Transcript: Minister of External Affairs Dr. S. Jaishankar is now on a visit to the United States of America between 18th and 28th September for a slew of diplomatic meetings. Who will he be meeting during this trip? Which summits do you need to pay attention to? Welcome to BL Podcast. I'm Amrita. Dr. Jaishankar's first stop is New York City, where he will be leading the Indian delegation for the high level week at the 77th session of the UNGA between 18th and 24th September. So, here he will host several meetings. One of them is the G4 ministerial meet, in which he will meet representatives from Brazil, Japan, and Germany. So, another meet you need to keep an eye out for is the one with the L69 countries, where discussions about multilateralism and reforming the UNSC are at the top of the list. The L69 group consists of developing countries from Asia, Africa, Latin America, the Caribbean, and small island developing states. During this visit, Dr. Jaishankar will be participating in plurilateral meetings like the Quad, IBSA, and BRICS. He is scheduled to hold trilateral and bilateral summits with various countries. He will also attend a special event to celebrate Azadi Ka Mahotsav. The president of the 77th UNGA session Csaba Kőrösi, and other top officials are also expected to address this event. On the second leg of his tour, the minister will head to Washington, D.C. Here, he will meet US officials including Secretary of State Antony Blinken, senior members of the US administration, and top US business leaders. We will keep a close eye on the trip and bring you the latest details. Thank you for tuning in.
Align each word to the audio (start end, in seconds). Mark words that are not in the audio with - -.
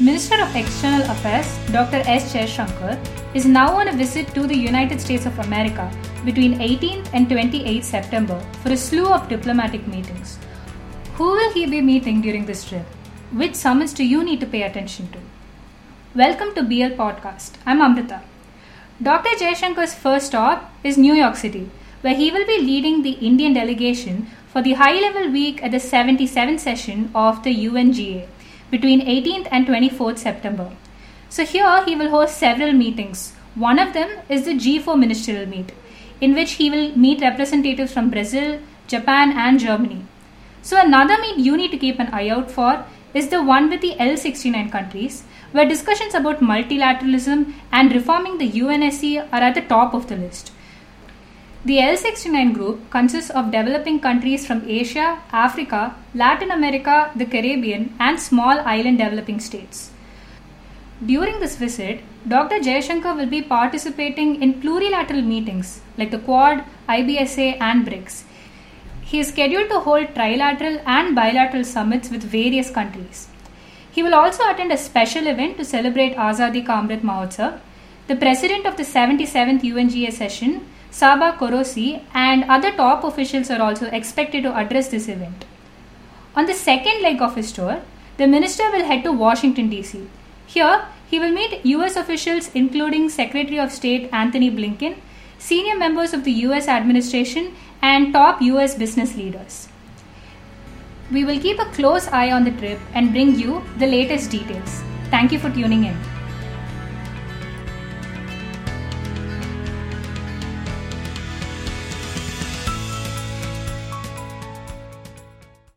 Minister 0.00 0.40
of 0.40 0.56
External 0.56 1.02
Affairs 1.10 1.46
Dr. 1.72 1.98
S. 2.10 2.32
Jaishankar 2.32 2.98
is 3.34 3.44
now 3.44 3.76
on 3.78 3.88
a 3.88 3.92
visit 3.92 4.28
to 4.28 4.46
the 4.46 4.56
United 4.56 4.98
States 4.98 5.26
of 5.26 5.38
America 5.40 5.92
between 6.24 6.58
18th 6.58 7.10
and 7.12 7.28
28th 7.28 7.84
September 7.84 8.40
for 8.62 8.70
a 8.72 8.78
slew 8.78 9.12
of 9.12 9.28
diplomatic 9.28 9.86
meetings. 9.86 10.38
Who 11.16 11.24
will 11.24 11.52
he 11.52 11.66
be 11.66 11.82
meeting 11.82 12.22
during 12.22 12.46
this 12.46 12.66
trip? 12.66 12.86
Which 13.30 13.54
summits 13.54 13.92
do 13.92 14.02
you 14.02 14.24
need 14.24 14.40
to 14.40 14.46
pay 14.46 14.62
attention 14.62 15.10
to? 15.12 15.18
Welcome 16.14 16.54
to 16.54 16.62
BL 16.62 16.96
Podcast. 17.02 17.56
I'm 17.66 17.82
Amrita. 17.82 18.22
Dr. 19.02 19.36
Jaishankar's 19.36 19.94
first 19.94 20.28
stop 20.28 20.72
is 20.82 20.96
New 20.96 21.12
York 21.12 21.36
City, 21.36 21.70
where 22.00 22.14
he 22.14 22.30
will 22.30 22.46
be 22.46 22.58
leading 22.58 23.02
the 23.02 23.18
Indian 23.32 23.52
delegation 23.52 24.30
for 24.46 24.62
the 24.62 24.72
high 24.72 24.98
level 24.98 25.30
week 25.30 25.62
at 25.62 25.72
the 25.72 25.84
77th 25.92 26.58
session 26.60 27.10
of 27.14 27.42
the 27.42 27.54
UNGA 27.66 28.28
between 28.70 29.00
18th 29.00 29.48
and 29.50 29.66
24th 29.66 30.18
September. 30.18 30.70
So, 31.28 31.44
here 31.44 31.84
he 31.84 31.94
will 31.94 32.10
host 32.10 32.38
several 32.38 32.72
meetings. 32.72 33.32
One 33.54 33.78
of 33.78 33.92
them 33.92 34.10
is 34.28 34.44
the 34.44 34.54
G4 34.54 34.98
ministerial 34.98 35.46
meet, 35.46 35.72
in 36.20 36.34
which 36.34 36.52
he 36.52 36.70
will 36.70 36.96
meet 36.96 37.20
representatives 37.20 37.92
from 37.92 38.10
Brazil, 38.10 38.60
Japan, 38.86 39.32
and 39.32 39.58
Germany. 39.58 40.04
So, 40.62 40.80
another 40.80 41.18
meet 41.20 41.38
you 41.38 41.56
need 41.56 41.70
to 41.70 41.78
keep 41.78 41.98
an 41.98 42.08
eye 42.12 42.28
out 42.28 42.50
for 42.50 42.84
is 43.14 43.28
the 43.28 43.42
one 43.42 43.68
with 43.70 43.80
the 43.80 43.94
L69 43.94 44.70
countries, 44.70 45.24
where 45.52 45.68
discussions 45.68 46.14
about 46.14 46.40
multilateralism 46.40 47.52
and 47.72 47.92
reforming 47.92 48.38
the 48.38 48.50
UNSC 48.50 49.28
are 49.32 49.40
at 49.40 49.54
the 49.54 49.62
top 49.62 49.94
of 49.94 50.08
the 50.08 50.16
list. 50.16 50.52
The 51.62 51.76
L69 51.76 52.54
group 52.54 52.88
consists 52.88 53.28
of 53.28 53.50
developing 53.50 54.00
countries 54.00 54.46
from 54.46 54.66
Asia, 54.66 55.20
Africa, 55.30 55.94
Latin 56.14 56.50
America, 56.50 57.10
the 57.14 57.26
Caribbean, 57.26 57.94
and 58.00 58.18
small 58.18 58.60
island 58.60 58.96
developing 58.96 59.40
states. 59.40 59.90
During 61.04 61.38
this 61.38 61.56
visit, 61.56 62.00
Dr. 62.26 62.60
Jaishankar 62.60 63.14
will 63.14 63.26
be 63.26 63.42
participating 63.42 64.42
in 64.42 64.62
plurilateral 64.62 65.22
meetings 65.22 65.82
like 65.98 66.10
the 66.10 66.18
Quad, 66.18 66.64
IBSA, 66.88 67.60
and 67.60 67.86
BRICS. 67.86 68.24
He 69.02 69.20
is 69.20 69.28
scheduled 69.28 69.68
to 69.68 69.80
hold 69.80 70.14
trilateral 70.14 70.82
and 70.86 71.14
bilateral 71.14 71.64
summits 71.64 72.08
with 72.08 72.22
various 72.22 72.70
countries. 72.70 73.28
He 73.90 74.02
will 74.02 74.14
also 74.14 74.48
attend 74.48 74.72
a 74.72 74.78
special 74.78 75.26
event 75.26 75.58
to 75.58 75.64
celebrate 75.66 76.16
Azadi 76.16 76.64
Ka 76.64 76.80
Mahotsav. 76.80 77.60
The 78.06 78.16
president 78.16 78.64
of 78.64 78.78
the 78.78 78.82
77th 78.82 79.62
UNGA 79.62 80.10
session 80.10 80.66
Csaba 80.92 81.36
Kőrösi, 81.38 82.00
and 82.12 82.44
other 82.48 82.72
top 82.72 83.04
officials 83.04 83.50
are 83.50 83.62
also 83.62 83.86
expected 83.86 84.42
to 84.42 84.54
address 84.54 84.88
this 84.88 85.08
event. 85.08 85.44
On 86.34 86.46
the 86.46 86.54
second 86.54 87.02
leg 87.02 87.20
of 87.20 87.34
his 87.34 87.52
tour, 87.52 87.80
the 88.16 88.26
minister 88.26 88.64
will 88.72 88.84
head 88.84 89.02
to 89.04 89.12
Washington, 89.12 89.68
D.C. 89.68 90.08
Here, 90.46 90.84
he 91.10 91.18
will 91.18 91.32
meet 91.32 91.64
US 91.64 91.96
officials 91.96 92.50
including 92.54 93.08
Secretary 93.08 93.58
of 93.58 93.72
State 93.72 94.08
Antony 94.12 94.50
Blinken, 94.50 94.96
senior 95.38 95.76
members 95.76 96.12
of 96.12 96.24
the 96.24 96.32
US 96.46 96.68
administration, 96.68 97.54
and 97.82 98.12
top 98.12 98.42
US 98.42 98.74
business 98.74 99.16
leaders. 99.16 99.68
We 101.10 101.24
will 101.24 101.40
keep 101.40 101.58
a 101.58 101.64
close 101.66 102.06
eye 102.08 102.30
on 102.30 102.44
the 102.44 102.52
trip 102.52 102.78
and 102.94 103.10
bring 103.10 103.36
you 103.38 103.62
the 103.78 103.86
latest 103.86 104.30
details. 104.30 104.82
Thank 105.10 105.32
you 105.32 105.38
for 105.40 105.50
tuning 105.50 105.84
in. 105.84 106.19